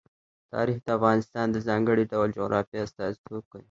تاریخ 0.53 0.77
د 0.83 0.87
افغانستان 0.97 1.47
د 1.51 1.57
ځانګړي 1.67 2.03
ډول 2.11 2.29
جغرافیه 2.37 2.79
استازیتوب 2.85 3.43
کوي. 3.51 3.59